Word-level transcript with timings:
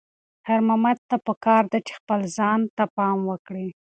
خیر 0.45 0.61
محمد 0.67 0.97
ته 1.09 1.15
پکار 1.27 1.63
ده 1.71 1.77
چې 1.87 1.93
خپل 1.99 2.19
ځان 2.37 2.59
ته 2.75 2.83
پام 2.95 3.17
وکړي. 3.29 3.67